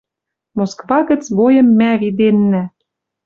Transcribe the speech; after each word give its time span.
Москва 0.57 0.99
гӹц 1.09 1.23
бойым 1.37 1.67
мӓ 1.79 1.91
виденнӓ 2.01 2.63